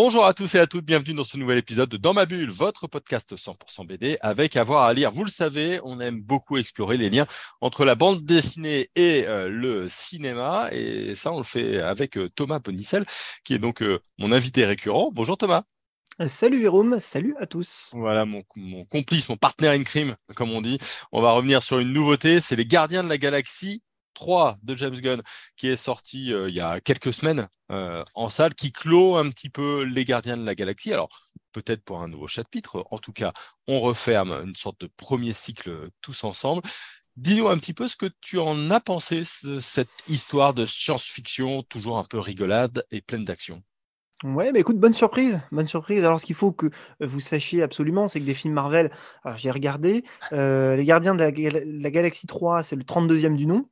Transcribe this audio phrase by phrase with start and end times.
[0.00, 2.50] Bonjour à tous et à toutes, bienvenue dans ce nouvel épisode de Dans ma bulle,
[2.50, 5.10] votre podcast 100% BD avec avoir à lire.
[5.10, 7.26] Vous le savez, on aime beaucoup explorer les liens
[7.60, 12.28] entre la bande dessinée et euh, le cinéma et ça on le fait avec euh,
[12.28, 13.06] Thomas Bonicel
[13.42, 15.10] qui est donc euh, mon invité récurrent.
[15.12, 15.64] Bonjour Thomas.
[16.28, 17.90] Salut Jérôme, salut à tous.
[17.92, 20.78] Voilà mon, mon complice, mon partenaire in crime, comme on dit.
[21.10, 23.82] On va revenir sur une nouveauté, c'est les Gardiens de la Galaxie
[24.18, 25.22] 3 de James Gunn
[25.56, 29.50] qui est sorti il y a quelques semaines euh, en salle, qui clôt un petit
[29.50, 30.92] peu les Gardiens de la Galaxie.
[30.92, 31.10] Alors,
[31.52, 32.86] peut-être pour un nouveau chapitre.
[32.90, 33.32] En tout cas,
[33.66, 36.62] on referme une sorte de premier cycle tous ensemble.
[37.16, 41.98] Dis-nous un petit peu ce que tu en as pensé, cette histoire de science-fiction, toujours
[41.98, 43.62] un peu rigolade et pleine d'action.
[44.24, 46.04] Ouais, bah écoute, bonne surprise, bonne surprise.
[46.04, 48.90] Alors, ce qu'il faut que vous sachiez absolument, c'est que des films Marvel,
[49.36, 53.68] j'ai regardé, euh, Les Gardiens de la, la Galaxie 3, c'est le 32e du nom.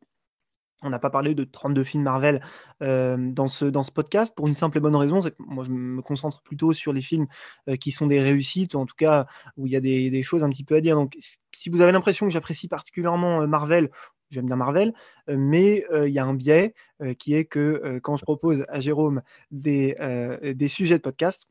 [0.82, 2.42] On n'a pas parlé de 32 films Marvel
[2.82, 6.72] euh, dans, ce, podcast pour une simple et bonne raison, moi je me concentre plutôt
[6.72, 7.26] sur les films
[7.68, 10.50] euh, qui sont des réussites, en tout cas où il y a des, choses un
[10.50, 10.96] petit peu à dire.
[10.96, 11.16] Donc
[11.52, 13.90] si vous avez l'impression que j'apprécie particulièrement euh, Marvel,
[14.28, 14.92] j'aime bien Marvel,
[15.28, 16.74] mais il y a un biais
[17.16, 19.94] qui est que quand je propose à Jérôme des
[20.68, 21.46] sujets de podcast,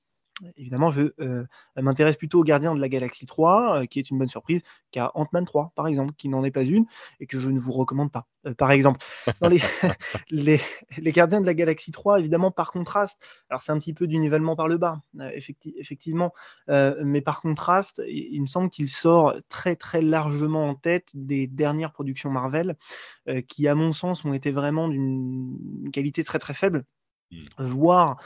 [0.58, 4.18] évidemment, je euh, m'intéresse plutôt aux Gardiens de la Galaxie 3, euh, qui est une
[4.18, 6.86] bonne surprise, qu'à Ant-Man 3, par exemple, qui n'en est pas une
[7.20, 8.28] et que je ne vous recommande pas.
[8.46, 9.00] Euh, par exemple,
[9.42, 9.62] dans les,
[10.30, 13.20] les, Gardiens de la Galaxie 3, évidemment, par contraste,
[13.50, 15.02] alors c'est un petit peu du nivellement par le bas,
[15.34, 16.34] effectivement,
[16.68, 21.92] mais par contraste, il, me semble qu'il sort très très largement en tête des dernières
[21.92, 22.76] productions Marvel,
[23.48, 26.86] qui, à mon sens, ont été vraiment d'une qualité très très faible,
[27.32, 27.46] mmh.
[27.60, 28.18] voire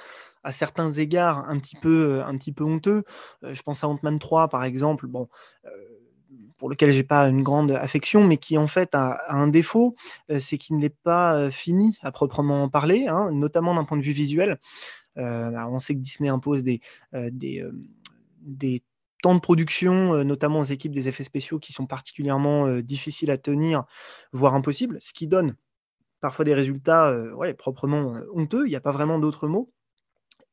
[0.43, 3.03] à certains égards un petit peu, un petit peu honteux.
[3.43, 5.27] Euh, je pense à Ant-Man 3 par exemple, bon,
[5.65, 5.69] euh,
[6.57, 9.95] pour lequel j'ai pas une grande affection, mais qui en fait a, un défaut,
[10.29, 14.11] euh, c'est qu'il n'est pas fini à proprement parler, hein, notamment d'un point de vue
[14.11, 14.59] visuel.
[15.15, 16.81] on sait que Disney impose des,
[17.13, 17.63] des,
[18.41, 18.83] des
[19.21, 23.83] temps de production, notamment aux équipes des effets spéciaux, qui sont particulièrement difficiles à tenir,
[24.31, 25.55] voire impossibles, ce qui donne
[26.21, 29.71] parfois des résultats ouais, proprement honteux, il n'y a pas vraiment d'autres mots.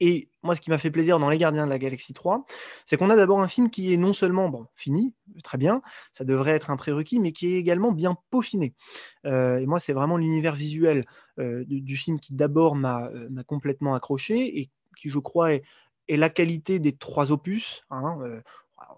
[0.00, 2.44] Et moi, ce qui m'a fait plaisir dans Les Gardiens de la Galaxie 3,
[2.84, 6.24] c'est qu'on a d'abord un film qui est non seulement bon, fini, très bien, ça
[6.24, 8.74] devrait être un prérequis, mais qui est également bien peaufiné.
[9.24, 11.06] Euh, et moi, c'est vraiment l'univers visuel
[11.38, 15.62] euh, du, film qui d'abord euh, m'a complètement accroché et qui, je crois, est,
[16.08, 17.84] la qualité des trois opus.
[17.90, 18.18] Hein,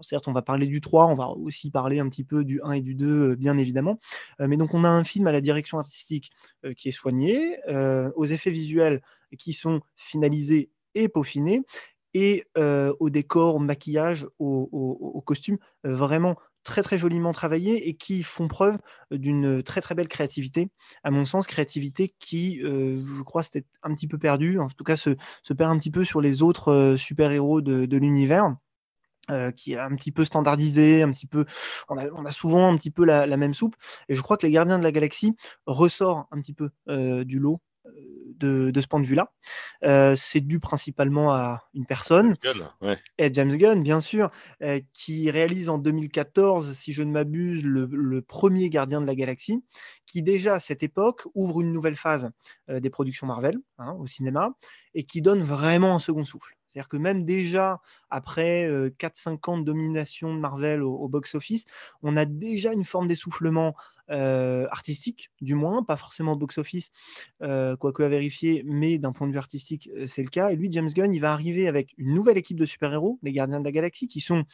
[0.01, 2.73] certes, on va parler du 3, on va aussi parler un petit peu du 1
[2.73, 3.99] et du 2, bien évidemment.
[4.39, 6.31] mais donc, on a un film à la direction artistique
[6.77, 9.01] qui est soigné, aux effets visuels
[9.39, 11.63] qui sont finalisés et peaufiné,
[12.15, 17.95] et euh, au décor, au maquillage, au, costume, euh, vraiment très très joliment travaillé et
[17.95, 18.77] qui font preuve
[19.11, 20.69] d'une très très belle créativité.
[21.03, 24.85] À mon sens, créativité qui, euh, je crois, c'était un petit peu perdue, en tout
[24.85, 25.11] cas se,
[25.55, 28.57] perd un petit peu sur les autres super-héros de, l'univers.
[29.57, 31.45] qui est un petit peu standardisé, un petit peu,
[31.89, 33.77] on a, souvent un petit peu la, même soupe.
[34.09, 36.71] Et je crois que les Gardiens de la Galaxie ressort un petit peu
[37.25, 37.61] du lot
[38.39, 39.33] de, ce point de vue-là.
[39.85, 42.37] Euh, c'est dû principalement à une personne,
[43.19, 44.31] et James Gunn, bien sûr,
[44.63, 49.63] euh, qui réalise en 2014, si je ne m'abuse, le, premier Gardien de la Galaxie,
[50.07, 52.31] qui déjà à cette époque ouvre une nouvelle phase
[52.69, 54.53] euh, des productions Marvel hein, au cinéma,
[54.95, 56.58] et qui donne vraiment un second souffle.
[56.79, 58.69] C'est-à-dire que même déjà, après
[59.01, 61.65] 4-5 ans de domination de Marvel au, box-office,
[62.05, 63.75] on a déjà une forme d'essoufflement
[64.09, 66.93] artistique, du moins, pas forcément box-office,
[67.41, 70.53] quoique à vérifier, mais d'un point de vue artistique, c'est le cas.
[70.53, 73.59] Et lui, James Gunn, il va arriver avec une nouvelle équipe de super-héros, les Gardiens
[73.59, 74.45] de la Galaxie, qui sont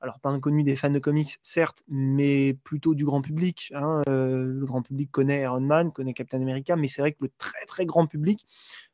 [0.00, 3.70] alors pas inconnus des fans de comics, certes, mais plutôt du grand public.
[3.76, 7.30] Hein, le grand public connaît Iron Man, connaît Captain America, mais c'est vrai que le
[7.38, 8.44] très très grand public,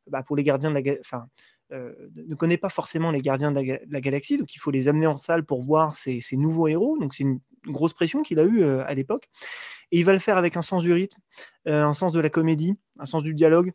[0.08, 1.28] bah, pour les gardiens de la, enfin,
[1.72, 5.08] euh, ne connaît pas forcément les gardiens de la, galaxie, donc il faut les amener
[5.08, 6.96] en salle pour voir ces, nouveaux héros.
[6.98, 9.28] Donc c'est une, grosse pression qu'il a eue euh, à l'époque.
[9.90, 11.18] Et il va le faire avec un sens du rythme,
[11.66, 13.72] euh, un sens de la comédie, un sens du dialogue,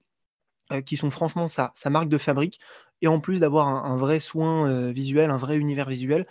[0.85, 2.61] qui sont franchement sa, marque de fabrique,
[3.01, 6.25] et en plus d'avoir un, vrai soin visuel, un vrai univers visuel,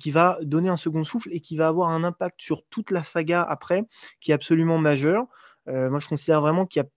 [0.00, 3.02] qui va donner un second souffle et qui va avoir un impact sur toute la
[3.02, 3.82] saga après,
[4.22, 5.26] qui est absolument majeur.
[5.66, 6.88] moi, je considère vraiment qu'il y a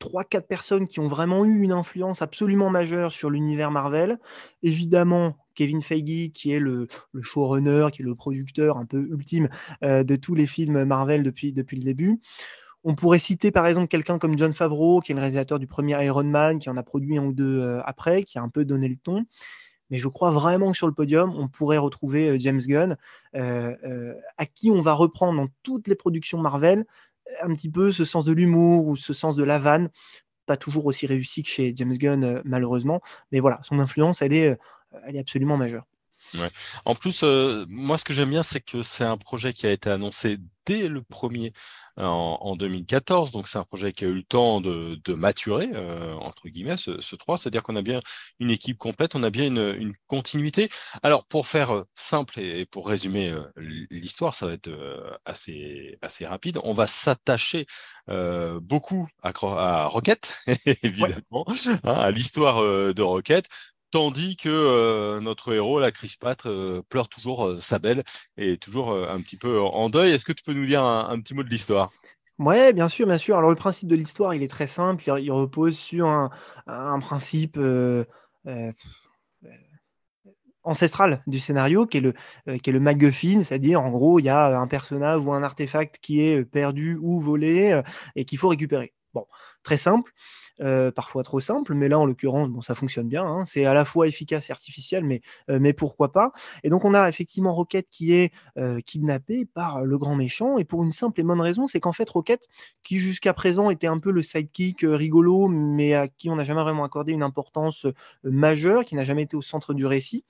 [0.00, 4.18] trois, quatre personnes qui ont vraiment eu une influence absolument majeure sur l'univers Marvel.
[4.64, 6.88] Évidemment, Kevin Feige, qui est le,
[7.20, 9.48] showrunner, qui est le producteur un peu ultime
[9.84, 12.18] euh, de tous les films Marvel depuis, depuis le début.
[12.82, 16.02] On pourrait citer par exemple quelqu'un comme John Favreau, qui est le réalisateur du premier
[16.04, 18.64] Iron Man, qui en a produit un ou deux euh, après, qui a un peu
[18.64, 19.26] donné le ton.
[19.90, 22.96] Mais je crois vraiment que sur le podium, on pourrait retrouver euh, James Gunn,
[23.34, 26.86] à qui on va reprendre dans toutes les productions Marvel
[27.42, 29.90] un petit peu ce sens de l'humour ou ce sens de la vanne.
[30.46, 33.00] Pas toujours aussi réussi que chez James Gunn, malheureusement.
[33.32, 34.58] Mais voilà, son influence, elle est,
[35.06, 35.84] elle est absolument majeure.
[36.84, 39.72] En plus, euh, moi, ce que j'aime bien, c'est que c'est un projet qui a
[39.72, 40.38] été annoncé
[40.70, 41.52] dès le premier
[41.96, 43.32] en, en 2014.
[43.32, 46.76] Donc, c'est un projet qui a eu le temps de, de maturer, euh, entre guillemets,
[46.76, 47.38] ce, ce 3.
[47.38, 48.00] C'est-à-dire qu'on a bien
[48.38, 50.68] une équipe complète, on a bien une, une continuité.
[51.02, 53.40] Alors, pour faire euh, simple et, pour résumer euh,
[53.90, 54.70] l'histoire, ça va être
[55.24, 56.58] assez, assez rapide.
[56.62, 57.66] On va s'attacher
[58.08, 60.34] euh, beaucoup à, à Rocket,
[60.82, 61.54] évidemment, ouais.
[61.84, 63.46] hein, à l'histoire de Rocket,
[63.90, 68.04] Tandis que euh, notre héros, la Chris Pratt, euh, pleure toujours euh, sa belle
[68.36, 70.12] et toujours un petit peu en deuil.
[70.12, 71.90] Est-ce que tu peux nous dire un, petit mot de l'histoire?
[72.38, 73.36] Ouais, bien sûr, bien sûr.
[73.36, 75.02] Alors le principe de l'histoire, il est très simple.
[75.18, 76.30] Il, repose sur un,
[77.00, 77.58] principe
[80.62, 82.14] ancestral du scénario, qui est le,
[82.46, 86.44] le MacGuffin, c'est-à-dire en gros, il y a un personnage ou un artefact qui est
[86.44, 87.82] perdu ou volé
[88.14, 88.94] et qu'il faut récupérer.
[89.14, 89.26] Bon,
[89.64, 90.12] très simple.
[90.62, 93.24] Euh, parfois trop simple, mais là en l'occurrence, bon, ça fonctionne bien.
[93.24, 93.44] Hein.
[93.44, 96.32] C'est à la fois efficace et artificiel, mais, euh, mais pourquoi pas?
[96.64, 100.64] Et donc on a effectivement Rocket qui est euh, kidnappé par le grand méchant, et
[100.64, 102.46] pour une simple et bonne raison, c'est qu'en fait Rocket,
[102.82, 106.62] qui jusqu'à présent était un peu le sidekick rigolo, mais à qui on n'a jamais
[106.62, 107.86] vraiment accordé une importance
[108.22, 110.24] majeure, qui n'a jamais été au centre du récit,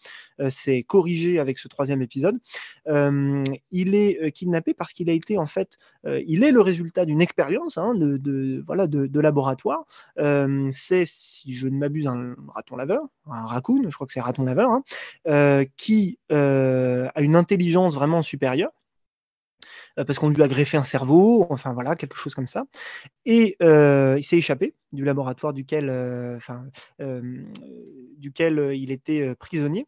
[0.48, 2.38] c'est corrigé avec ce troisième épisode.
[2.86, 7.78] il est kidnappé parce qu'il a été en fait, il est le résultat d'une expérience
[7.78, 9.86] hein, de, voilà, de laboratoire
[10.20, 14.20] euh, c'est, si je ne m'abuse, un raton laveur, un raccoon, je crois que c'est
[14.20, 14.82] raton laveur, hein,
[15.28, 18.72] euh, qui euh, a une intelligence vraiment supérieure
[19.96, 22.64] parce qu'on lui a greffé un cerveau, enfin voilà, quelque chose comme ça.
[23.26, 26.38] Et il s'est échappé du laboratoire duquel,
[28.16, 29.86] duquel il était prisonnier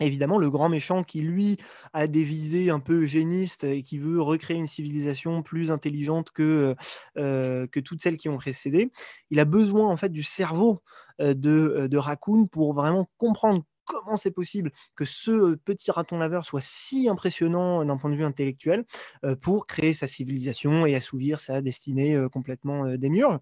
[0.00, 1.56] évidemment le grand méchant qui lui
[1.92, 6.74] a des visées un peu eugénistes et qui veut recréer une civilisation plus intelligente que,
[7.16, 8.90] euh, que toutes celles qui ont précédé,
[9.30, 10.82] il a besoin en fait du cerveau
[11.20, 16.44] euh, de, de Raccoon pour vraiment comprendre comment c'est possible que ce petit raton laveur
[16.44, 18.84] soit si impressionnant d'un point de vue intellectuel
[19.24, 23.38] euh, pour créer sa civilisation et assouvir sa destinée euh, complètement euh, démiurge.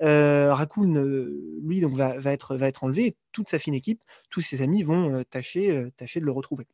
[0.00, 0.94] Raccoon,
[1.62, 3.16] lui, donc, va, être, enlevé.
[3.32, 4.00] Toute sa fine équipe,
[4.30, 6.66] tous ses amis vont tâcher de le retrouver.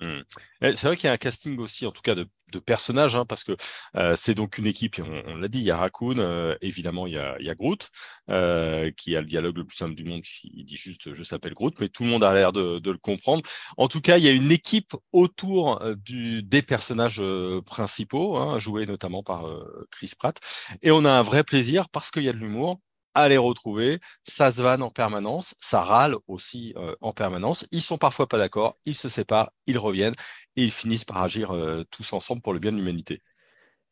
[0.00, 0.20] Mmh.
[0.60, 3.24] C'est vrai qu'il y a un casting aussi, en tout cas de, de personnages, hein,
[3.26, 3.56] parce que
[3.96, 7.14] euh, c'est donc une équipe, on, l'a dit, il y a Raccoon, euh, évidemment il
[7.14, 7.90] y a, Groot,
[8.30, 11.54] euh, qui a le dialogue le plus simple du monde, il dit juste je s'appelle
[11.54, 13.42] Groot, mais tout le monde a l'air de, le comprendre.
[13.76, 17.22] En tout cas, il y a une équipe autour euh, des personnages
[17.66, 19.46] principaux, hein, joués notamment par
[19.90, 20.38] Chris Pratt,
[20.82, 22.80] et on a un vrai plaisir parce qu'il y a de l'humour,
[23.14, 24.00] à les retrouver.
[24.24, 27.66] Ça se vanne en permanence, ça râle aussi euh, en permanence.
[27.70, 30.14] Ils sont parfois pas d'accord, ils se séparent, ils reviennent
[30.56, 33.22] et ils finissent par agir euh, tous ensemble pour le bien de l'humanité.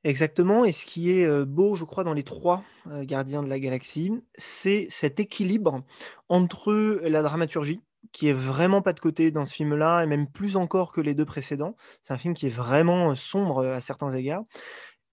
[0.05, 2.65] Exactement, et ce qui est euh, beau, je crois, dans les trois
[3.03, 5.85] gardiens de la galaxie, c'est cet équilibre
[6.29, 6.73] entre
[7.05, 7.81] la dramaturgie,
[8.11, 11.15] qui est vraiment pas de côté dans ce film-là, et même plus encore que les
[11.15, 11.77] deux précédents.
[12.03, 14.43] C'est un film qui est vraiment sombre à certains égards,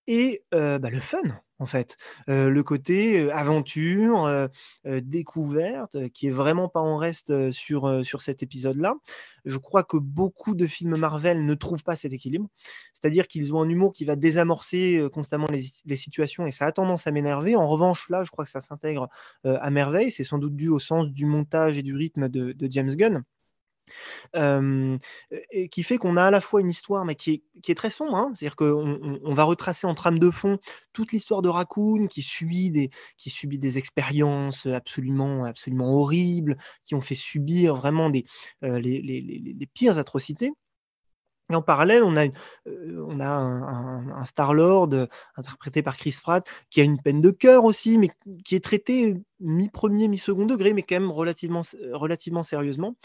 [0.07, 1.97] et bah, le fun en fait.
[2.27, 4.49] Le côté aventure,
[4.85, 8.95] découverte, qui est vraiment pas en reste sur, sur cet épisode-là.
[9.45, 12.49] Je crois que beaucoup de films Marvel ne trouvent pas cet équilibre.
[12.93, 16.71] C'est-à-dire qu'ils ont un humour qui va désamorcer constamment les, les, situations et ça a
[16.71, 17.55] tendance à m'énerver.
[17.55, 19.09] En revanche, là, je crois que ça s'intègre
[19.43, 20.11] à merveille.
[20.11, 23.23] C'est sans doute dû au sens du montage et du rythme de James Gunn.
[24.35, 24.97] Euh,
[25.51, 27.75] et qui fait qu'on a à la fois une histoire, mais qui est, qui est
[27.75, 28.15] très sombre.
[28.15, 30.59] Hein C'est-à-dire qu'on on va retracer en trame de fond
[30.93, 36.95] toute l'histoire de Raccoon qui subit des, qui subit des expériences absolument, absolument horribles, qui
[36.95, 38.25] ont fait subir vraiment des,
[38.63, 40.51] euh, les, les, les, les, pires atrocités.
[41.51, 42.27] Et en parallèle, on a,
[42.67, 44.89] euh, on a un, un, un Star-Lord
[45.35, 48.11] interprété par Chris Pratt qui a une peine de cœur aussi, mais
[48.45, 51.61] qui est traité mi-premier, mi-second degré, mais quand même relativement,
[51.93, 52.95] relativement sérieusement.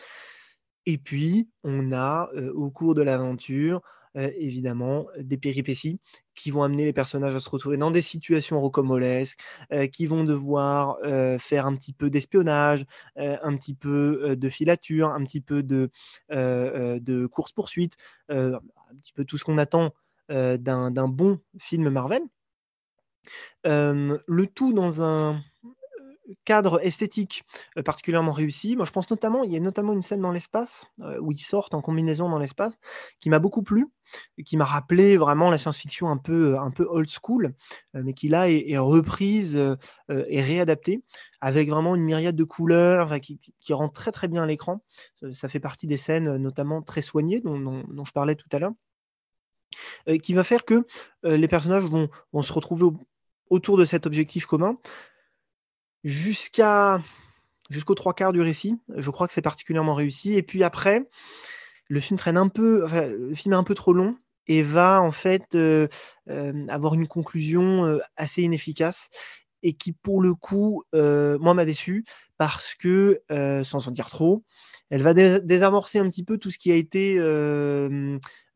[0.87, 3.81] Et puis, on a euh, au cours de l'aventure,
[4.17, 5.99] euh, évidemment, des péripéties
[6.35, 9.41] qui vont amener les personnages à se retrouver dans des situations rocambolesques,
[9.73, 10.99] euh, qui vont devoir
[11.41, 12.85] faire un petit peu d'espionnage,
[13.17, 15.91] un petit peu de filature, un petit peu de,
[16.31, 17.97] de course-poursuite,
[18.29, 18.61] un
[19.01, 19.93] petit peu tout ce qu'on attend
[20.29, 22.23] d'un bon film Marvel.
[23.65, 25.41] le tout dans un
[26.45, 27.45] cadre esthétique
[27.77, 28.77] euh, particulièrement réussi.
[28.77, 31.39] Moi, je pense notamment, il y a notamment une scène dans l'espace euh, où ils
[31.39, 32.79] sortent en combinaison dans l'espace
[33.21, 33.87] qui m'a beaucoup plu,
[34.45, 37.55] qui m'a rappelé vraiment la science-fiction un peu, un peu old school,
[37.95, 39.57] euh, mais qui là est, reprise
[40.09, 41.03] et réadaptée
[41.41, 44.83] avec vraiment une myriade de couleurs qui, rend très très bien l'écran.
[45.33, 48.73] ça fait partie des scènes notamment très soignées dont, je parlais tout à l'heure.
[50.23, 50.87] qui va faire que
[51.23, 52.87] les personnages vont se retrouver
[53.49, 54.77] autour de cet objectif commun
[56.05, 57.01] jusqu'à
[57.71, 58.79] jusqu'aux trois quarts du récit.
[58.95, 60.35] Je crois que c'est particulièrement réussi.
[60.35, 61.09] Et puis après,
[61.89, 62.87] le film traîne un peu,
[63.33, 65.89] est un peu trop long et va en fait euh,
[66.29, 69.11] euh, avoir une conclusion euh, assez inefficace
[69.63, 72.05] et qui pour le coup, moi m'a déçu
[72.37, 73.23] parce que,
[73.65, 74.45] sans en dire trop,
[74.91, 77.19] elle va désamorcer un petit peu tout ce qui a été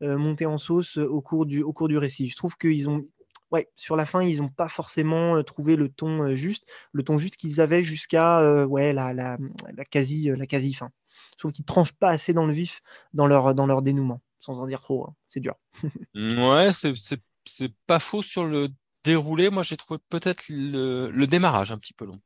[0.01, 2.29] monté en sauce au cours du, au cours du récit.
[2.29, 3.07] Je trouve qu'ils ont,
[3.51, 7.03] ouais, sur la fin, ils n'ont pas forcément euh, trouvé le ton euh, juste, le
[7.03, 9.37] ton juste qu'ils avaient jusqu'à euh, ouais, la, la,
[9.75, 10.91] la, quasi, la quasi fin.
[11.33, 12.81] Je trouve qu'ils tranchent pas assez dans le vif
[13.13, 15.05] dans leur, dans leur dénouement, sans en dire trop.
[15.05, 15.15] Hein.
[15.27, 15.55] C'est dur.
[16.15, 18.69] ouais, c'est pas faux sur le
[19.03, 19.49] déroulé.
[19.49, 22.19] Moi, j'ai trouvé peut-être le, le, démarrage un petit peu long.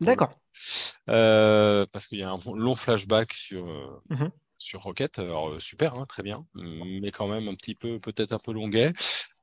[0.00, 0.40] D'accord.
[1.06, 3.66] parce qu'il y a un long flashback sur,
[4.10, 4.28] mmh
[4.62, 5.18] sur Rocket.
[5.18, 8.92] Alors, super, hein, très bien, mais quand même un petit peu, peut-être un peu longuet.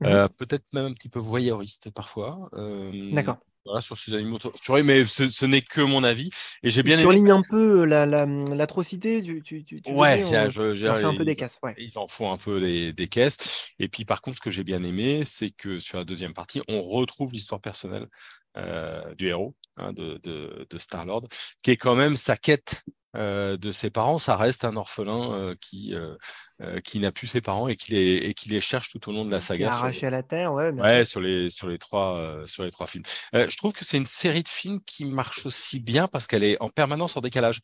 [0.01, 0.07] Mhm.
[0.07, 2.49] Euh, peut-être même un petit peu voyeuriste parfois.
[2.53, 3.37] Euh, D'accord.
[3.65, 4.37] Voilà, sur ces animaux
[4.85, 6.29] mais ce, n'est que mon avis.
[6.63, 9.21] Et j'ai bien surligne un peu l'atrocité.
[9.21, 11.59] La, tu, tu, ouais, je, fait un peu des caisses.
[11.77, 13.73] Ils en font un peu des, des caisses.
[13.77, 16.61] Et puis, par contre, ce que j'ai bien aimé, c'est que sur la deuxième partie,
[16.69, 18.07] on retrouve l'histoire personnelle
[18.55, 21.27] euh, du héros, hein, de, de, de Star-Lord,
[21.61, 25.55] qui est quand même sa quête euh, de ses parents, ça reste un orphelin euh,
[25.59, 29.09] qui euh, qui n'a plus ses parents et qui les et qui les cherche tout
[29.09, 29.69] au long de la saga.
[29.69, 30.71] Arraché à la terre, ouais.
[30.71, 33.03] ouais, sur les sur les trois sur les trois films.
[33.33, 36.59] je trouve que c'est une série de films qui marche aussi bien parce qu'elle est
[36.61, 37.61] en permanence en décalage.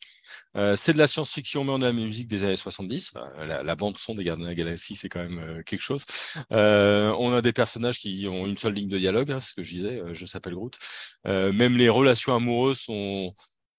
[0.54, 3.14] c'est de la science-fiction mais on a la musique des années 70.
[3.46, 6.04] La, bande son des Gardiens de la Galaxie, c'est quand même quelque chose.
[6.50, 9.70] on a des personnages qui ont une seule ligne de dialogue, hein, ce que je
[9.74, 10.02] disais.
[10.12, 10.78] je s'appelle Groot.
[11.24, 13.34] même les relations amoureuses sont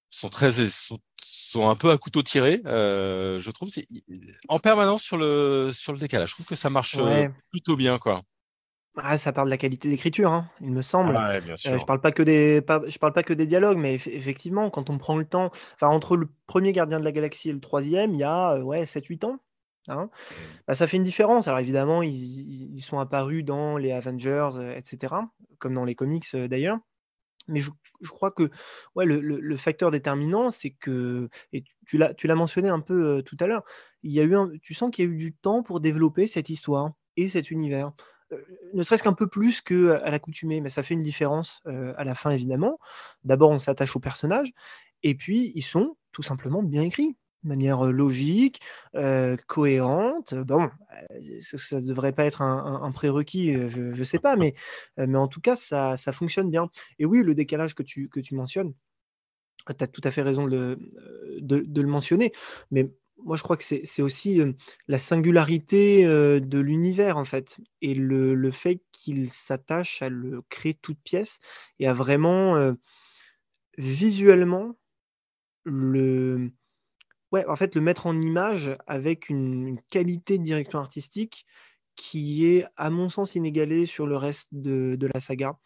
[0.09, 0.99] sont très sont,
[1.55, 2.61] sont un peu à couteau tiré.
[2.65, 3.69] Euh, je trouve
[4.49, 6.29] en permanence sur le sur le décalage.
[6.29, 8.21] Je trouve que ça marche euh, plutôt bien, quoi.
[8.97, 11.15] Ah, ça parle de la qualité d'écriture, hein, il me semble.
[11.15, 11.73] Ouais, bien sûr.
[11.73, 14.89] Euh, je parle pas que des, je parle pas que des dialogues, mais effectivement, quand
[14.89, 18.13] on prend le temps, enfin entre le premier Gardien de la Galaxie et le troisième,
[18.13, 19.39] il y a ouais 7-8 ans.
[19.89, 20.09] Hein.
[20.67, 21.49] Bah, ça fait une différence.
[21.49, 25.13] Alors évidemment, ils, ils, sont apparus dans les Avengers, etc.,
[25.59, 26.77] comme dans les comics d'ailleurs.
[27.47, 27.71] Mais je,
[28.09, 28.49] crois que
[28.95, 33.63] le, facteur déterminant, c'est que, et tu, l'as mentionné un peu tout à l'heure,
[34.03, 36.49] il y a eu tu sens qu'il y a eu du temps pour développer cette
[36.49, 37.91] histoire et cet univers.
[38.73, 42.31] ne serait-ce qu'un peu plus qu'à l'accoutumée, mais ça fait une différence à la fin,
[42.31, 42.79] évidemment.
[43.23, 44.51] D'abord, on s'attache aux personnages,
[45.03, 48.59] et puis ils sont tout simplement bien écrits de manière logique,
[49.47, 50.33] cohérente.
[50.33, 50.69] Bon,
[51.41, 54.53] ça ne devrait pas être un, prérequis, je ne sais pas, mais,
[54.97, 56.69] mais en tout cas, ça, ça, fonctionne bien.
[56.99, 58.73] Et oui, le décalage que tu, que tu mentionnes,
[59.67, 60.77] tu as tout à fait raison de,
[61.39, 62.31] de, le mentionner,
[62.71, 62.91] mais
[63.23, 64.41] moi je crois que c'est aussi
[64.87, 70.73] la singularité de l'univers, en fait, et le, le fait qu'il s'attache à le créer
[70.73, 71.39] toute pièce
[71.79, 72.75] et à vraiment
[73.77, 74.75] visuellement
[75.65, 76.51] le
[77.47, 81.45] En fait, le mettre en image avec une, qualité de direction artistique
[81.95, 85.57] qui est, à mon sens, inégalée sur le reste de, la saga.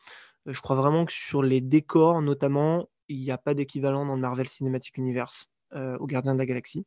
[0.47, 4.15] Euh, je crois vraiment que sur les décors, notamment, il n'y a pas d'équivalent dans
[4.15, 6.85] le Marvel Cinematic Universe euh, au Gardien de la Galaxie.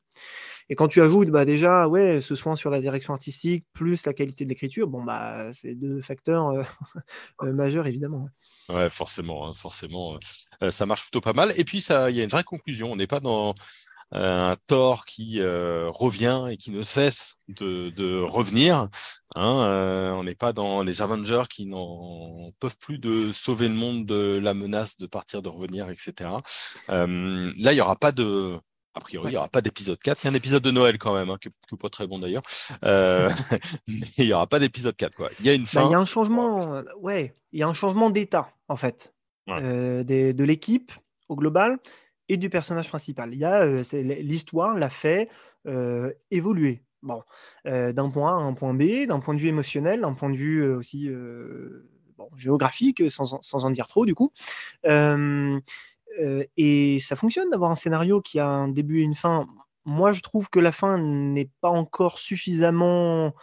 [0.69, 4.13] Et quand tu ajoutes bah, déjà ouais, ce soin sur la direction artistique plus la
[4.13, 6.63] qualité de l'écriture, bon, bah, c'est deux facteurs euh,
[7.53, 8.29] majeurs, évidemment.
[8.69, 10.19] Ouais, forcément, hein, forcément,
[10.71, 11.53] ça marche plutôt pas mal.
[11.57, 12.93] Et puis, il y a une vraie conclusion.
[12.93, 13.55] On n'est pas dans
[14.13, 18.89] un Thor qui euh, revient et qui ne cesse de, de revenir.
[19.35, 23.75] Hein, euh, on n'est pas dans les Avengers qui n'en peuvent plus de sauver le
[23.75, 26.31] monde de la menace de partir, de revenir, etc.
[26.89, 28.59] là, il y aura pas de
[28.95, 30.23] a priori, il n'y aura pas d'épisode 4.
[30.23, 32.19] Il y a un épisode de Noël quand même, hein, qui n'est pas très bon
[32.19, 32.43] d'ailleurs.
[32.85, 33.31] Euh,
[33.89, 35.17] mais il n'y aura pas d'épisode 4.
[35.17, 35.31] Quoi.
[35.41, 35.87] Il y a une bah, fin.
[35.87, 39.15] il y a un changement, ouais, il y a un changement d'état, en fait,
[39.49, 40.93] de l'équipe
[41.31, 41.79] au global
[42.29, 43.33] et du personnage principal.
[43.33, 45.29] Il y a euh, l'histoire l'a fait
[45.67, 46.83] euh, évoluer.
[47.03, 47.23] Bon,
[47.67, 50.31] euh, d'un point A à un point B, d'un point de vue émotionnel, d'un point
[50.31, 51.11] de vue aussi
[52.37, 54.33] géographique, sans, sans, en dire trop du coup.
[56.57, 59.49] et ça fonctionne d'avoir un scénario qui a un début et une fin.
[59.85, 63.35] Moi, je trouve que la fin n'est pas encore suffisamment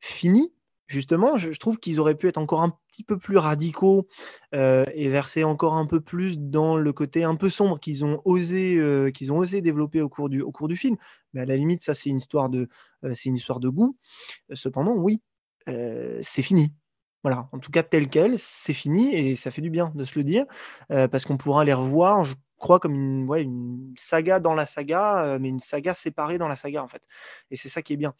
[0.00, 0.53] finie
[0.86, 4.06] justement, je, trouve qu'ils auraient pu être encore un petit peu plus radicaux
[4.54, 8.20] euh, et verser encore un peu plus dans le côté un peu sombre qu'ils ont
[8.24, 10.96] osé, euh, qu'ils ont osé développer au cours du, au cours du film.
[11.32, 12.68] Mais à la limite, ça c'est une histoire de,
[13.04, 13.96] euh, c'est une histoire de goût.
[14.52, 15.20] Cependant, oui,
[15.66, 16.72] c'est fini.
[17.22, 20.18] Voilà, en tout cas tel quel, c'est fini et ça fait du bien de se
[20.18, 20.44] le dire
[20.88, 22.26] parce qu'on pourra les revoir.
[22.64, 26.56] Crois comme une, ouais, une saga dans la saga, mais une saga séparée dans la
[26.56, 27.02] saga en fait.
[27.50, 28.14] Et c'est ça qui est bien.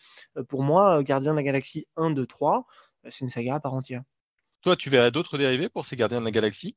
[0.49, 2.67] pour moi, Gardien de la Galaxie 1, 2, 3,
[3.05, 4.03] c'est une saga à part entière.
[4.61, 6.77] Toi, tu verrais d'autres dérivés pour ces Gardiens de la Galaxie?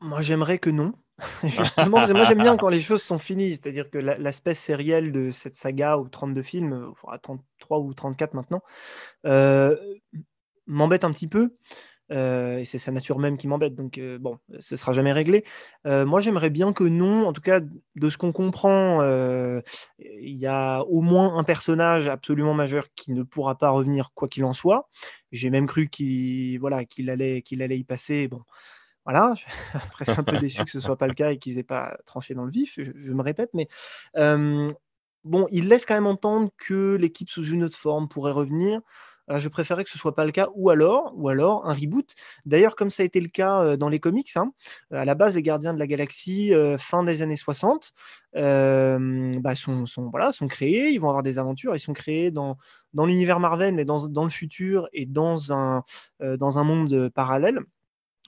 [0.00, 0.92] Moi, j'aimerais que non.
[1.42, 5.56] Justement, moi j'aime bien quand les choses sont finies, c'est-à-dire que l'aspect sériel de cette
[5.56, 8.62] saga ou 32 films, 33 ou 34 maintenant,
[9.26, 9.76] euh,
[10.66, 11.56] m'embête un petit peu.
[12.10, 15.44] Euh, et c'est sa nature même qui m'embête, donc euh, bon, ce sera jamais réglé.
[15.86, 19.02] Euh, moi, j'aimerais bien que non, en tout cas, de ce qu'on comprend,
[19.98, 24.28] il y a au moins un personnage absolument majeur qui ne pourra pas revenir quoi
[24.28, 24.88] qu'il en soit.
[25.32, 26.60] J'ai même cru qu'il
[27.08, 28.28] allait, qu'il allait y passer.
[28.28, 28.42] Bon,
[29.04, 29.34] voilà,
[29.74, 31.98] après c'est un peu déçu que ce soit pas le cas et qu'ils aient pas
[32.06, 33.68] tranché dans le vif, je me répète, mais
[35.24, 38.80] bon, il laisse quand même entendre que l'équipe sous une autre forme pourrait revenir.
[39.30, 42.14] Euh, je préférais que ce soit pas le cas, ou alors, ou alors un reboot.
[42.46, 44.52] D'ailleurs, comme ça a été le cas euh, dans les comics, hein,
[44.90, 47.92] à la base, les Gardiens de la Galaxie, euh, fin des années 60,
[48.34, 52.56] bah, sont, créés, ils vont avoir des aventures, ils sont créés dans,
[52.94, 55.82] l'univers Marvel, mais dans, dans, le futur et dans un,
[56.20, 57.60] dans un monde parallèle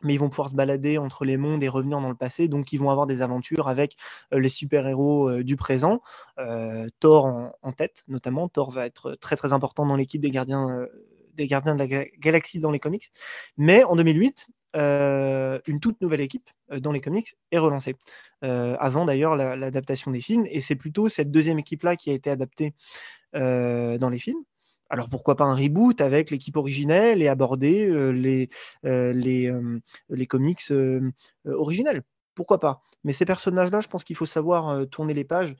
[0.02, 2.72] mais ils vont pouvoir se balader entre les mondes et revenir dans le passé, donc
[2.72, 3.96] ils vont avoir des aventures avec
[4.32, 6.00] euh, les super-héros euh, du présent,
[6.38, 7.26] euh, Thor
[7.62, 8.48] en, tête notamment.
[8.48, 10.86] Thor va être très très important dans l'équipe des gardiens,
[11.34, 13.10] des gardiens de la galaxie dans les comics.
[13.56, 17.96] Mais en 2008, une toute nouvelle équipe dans les comics est relancée,
[18.42, 22.74] avant d'ailleurs l'adaptation des films, et c'est plutôt cette deuxième équipe-là qui a été adaptée
[23.32, 24.42] dans les films.
[24.90, 28.50] Alors pourquoi pas un reboot avec l'équipe originelle et aborder euh, les,
[28.84, 29.78] euh, les, euh,
[30.08, 30.62] les, comics
[31.46, 32.02] originels?
[32.34, 32.82] Pourquoi pas?
[33.04, 35.56] Mais ces personnages-là, je pense qu'il faut savoir tourner les pages.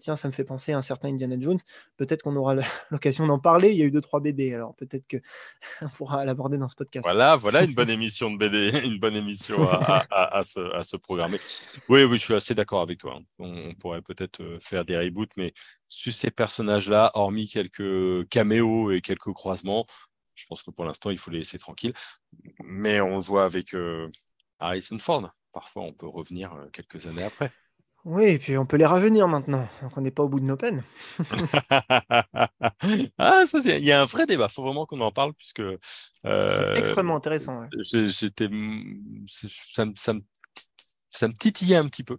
[0.00, 1.58] Tiens, ça me fait penser à un certain Indiana Jones.
[1.96, 2.54] Peut-être qu'on aura
[2.90, 3.70] l'occasion d'en parler.
[3.70, 7.04] Il y a eu deux trois BD, alors peut-être qu'on pourra l'aborder dans ce podcast.
[7.04, 11.38] Voilà, voilà une bonne émission de BD, une bonne émission à, se, programmer.
[11.88, 13.18] Oui, oui, je suis assez d'accord avec toi.
[13.38, 15.52] On, pourrait peut-être faire des reboots, mais
[15.88, 19.86] sur ces personnages-là, hormis quelques caméos et quelques croisements,
[20.38, 21.94] je pense que pour l'instant, il faut les laisser tranquilles.
[22.64, 24.08] Mais on le voit avec euh,
[24.58, 25.30] Harrison Ford.
[25.52, 27.50] Parfois, on peut revenir euh, quelques années après.
[28.10, 30.46] Oui, et puis on peut les rajeunir maintenant, donc on n'est pas au bout de
[30.46, 30.82] nos peines.
[33.18, 34.46] ah, ça, il y a un vrai débat.
[34.48, 35.60] Il faut vraiment qu'on en parle puisque.
[36.24, 37.68] Euh, extrêmement intéressant.
[37.82, 38.48] J'étais,
[39.26, 40.22] ça, ça, me
[41.10, 42.16] ça me titillait un petit peu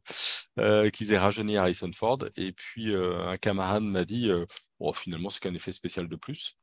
[0.60, 2.20] euh, qu'ils aient rajeuni Harrison Ford.
[2.36, 4.30] Et puis euh, un camarade m'a dit,
[4.80, 6.56] oh, finalement c'est qu'un effet spécial de plus.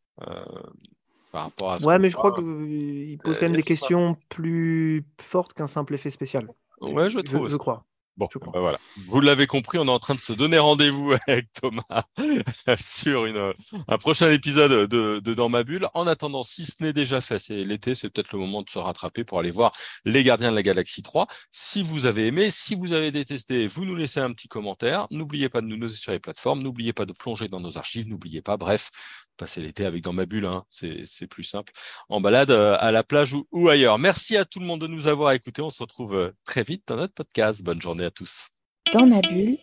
[1.33, 5.53] par rapport à ouais, mais je crois qu'il pose quand même des questions plus fortes
[5.53, 6.47] qu'un simple effet spécial.
[6.81, 7.51] Ouais, je trouve.
[7.51, 7.85] je crois.
[8.17, 8.79] Bon, bah voilà.
[9.09, 12.05] Vous l'avez compris, on est en train de se donner rendez-vous avec Thomas
[12.79, 13.53] sur une,
[13.89, 15.89] un prochain épisode de, de, Dans ma bulle.
[15.93, 18.79] En attendant, si ce n'est déjà fait, c'est l'été, c'est peut-être le moment de se
[18.79, 19.73] rattraper pour aller voir
[20.07, 21.27] Les Gardiens de la Galaxie 3.
[21.53, 25.07] Si vous avez aimé, si vous avez détesté, vous nous laissez un petit commentaire.
[25.11, 26.63] N'oubliez pas de nous noter sur les plateformes.
[26.63, 28.09] N'oubliez pas de plonger dans nos archives.
[28.09, 28.91] N'oubliez pas, bref,
[29.37, 30.65] passer l'été avec dans ma bulle, hein.
[30.71, 31.73] c'est plus simple,
[32.09, 33.99] en balade euh, à la plage ou, ailleurs.
[33.99, 35.63] Merci à tout le monde de nous avoir écoutés.
[35.63, 37.63] On se retrouve euh, très vite dans notre podcast.
[37.63, 38.49] Bonne journée à tous.
[38.93, 39.59] Dans ma bulle,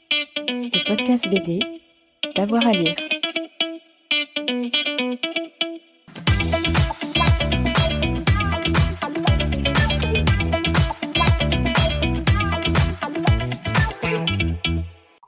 [0.48, 1.60] le podcast BD,
[2.36, 2.96] d'avoir à lire.